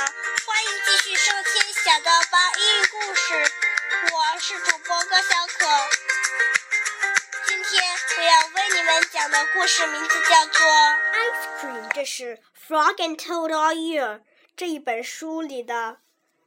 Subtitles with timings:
[0.00, 3.34] 欢迎继续收听小豆包英语故事。
[4.14, 5.66] 我是主播高小可。
[7.46, 7.82] 今天
[8.16, 10.66] 我要为你们讲的故事名字叫做
[11.12, 12.36] 《Ice Cream》，这是
[12.66, 14.18] 《Frog and Toad All Year》
[14.56, 15.98] 这一本书里的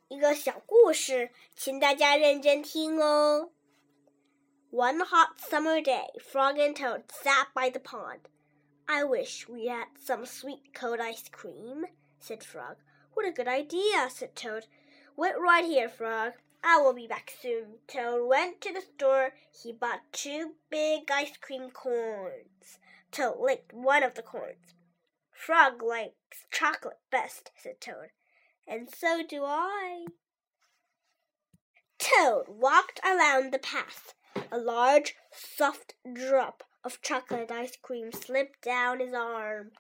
[0.08, 3.52] 一个小故事，请大家认真听哦。
[4.72, 8.22] One hot summer day, Frog and Toad sat by the pond.
[8.88, 11.86] I wish we had some sweet cold ice cream,
[12.20, 12.78] said Frog.
[13.14, 14.66] What a good idea, said Toad.
[15.16, 16.34] Wait right here, Frog.
[16.64, 17.76] I will be back soon.
[17.88, 19.34] Toad went to the store.
[19.52, 22.80] He bought two big ice cream cones.
[23.12, 24.74] Toad licked one of the cones.
[25.32, 28.10] Frog likes chocolate best, said Toad.
[28.68, 30.06] And so do I.
[32.00, 34.14] Toad walked around the path.
[34.52, 39.72] A large, soft drop of chocolate ice cream slipped down his arm.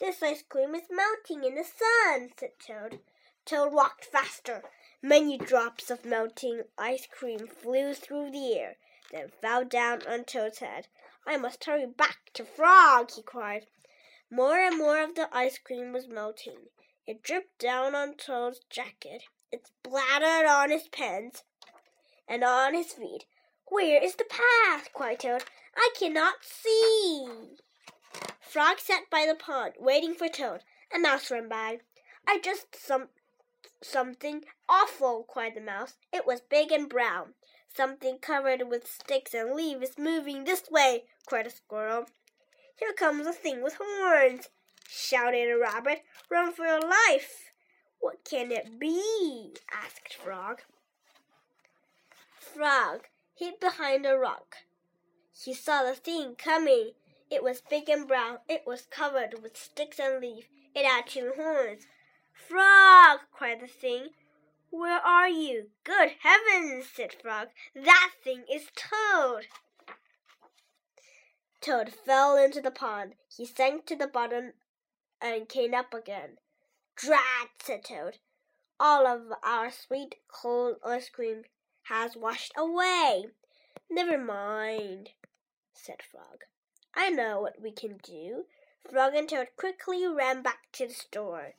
[0.00, 3.00] This ice cream is melting in the sun, said Toad.
[3.44, 4.62] Toad walked faster.
[5.02, 8.76] Many drops of melting ice cream flew through the air,
[9.10, 10.86] then fell down on Toad's head.
[11.26, 13.66] I must hurry back to Frog, he cried.
[14.30, 16.68] More and more of the ice cream was melting.
[17.06, 19.24] It dripped down on Toad's jacket.
[19.50, 21.42] It splattered on his pants
[22.28, 23.24] and on his feet.
[23.66, 24.92] Where is the path?
[24.92, 25.44] cried Toad.
[25.76, 27.58] I cannot see.
[28.48, 30.62] Frog sat by the pond, waiting for Toad.
[30.90, 31.80] A mouse ran by.
[32.26, 33.08] I just some
[33.82, 35.98] something awful, cried the mouse.
[36.14, 37.34] It was big and brown.
[37.68, 42.06] Something covered with sticks and leaves moving this way, cried a squirrel.
[42.76, 44.48] Here comes a thing with horns,
[44.88, 46.02] shouted a rabbit.
[46.30, 47.52] Run for your life.
[48.00, 49.56] What can it be?
[49.70, 50.62] asked Frog.
[52.38, 54.56] Frog hid behind a rock.
[55.38, 56.92] He saw the thing coming.
[57.30, 58.38] It was big and brown.
[58.48, 60.46] It was covered with sticks and leaves.
[60.74, 61.86] It had two horns.
[62.32, 63.20] Frog!
[63.32, 64.08] cried the thing.
[64.70, 65.70] Where are you?
[65.84, 66.88] Good heavens!
[66.88, 67.48] said Frog.
[67.74, 69.46] That thing is Toad.
[71.60, 73.14] Toad fell into the pond.
[73.34, 74.52] He sank to the bottom
[75.20, 76.38] and came up again.
[76.96, 77.50] Drat!
[77.62, 78.18] said Toad.
[78.80, 81.42] All of our sweet cold ice cream
[81.84, 83.26] has washed away.
[83.90, 85.10] Never mind,
[85.72, 86.44] said Frog.
[86.95, 88.45] I know what we can do.
[88.89, 91.55] Frog and Toad quickly ran back to the store.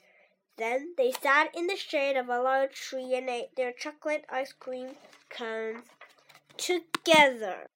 [0.57, 4.53] Then they sat in the shade of a large tree and ate their chocolate ice
[4.53, 4.97] cream
[5.29, 5.83] cones
[6.57, 7.67] together.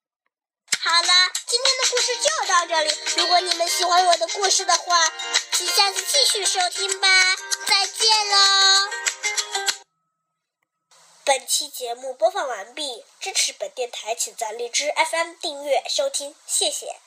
[0.80, 2.90] 好了，今天的故事就到这里。
[3.16, 5.12] 如果你们喜欢我的故事的话，
[5.50, 7.08] 请下次继续收听吧。
[7.66, 8.90] 再见喽！
[11.24, 13.04] 本期节目播放完毕。
[13.18, 17.00] 支持本电台，请在荔枝 FM 订阅收听，谢谢。